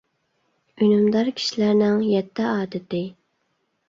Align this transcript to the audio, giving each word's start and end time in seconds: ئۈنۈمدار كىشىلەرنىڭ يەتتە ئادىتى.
ئۈنۈمدار 0.85 1.29
كىشىلەرنىڭ 1.39 1.99
يەتتە 2.05 2.47
ئادىتى. 2.53 3.03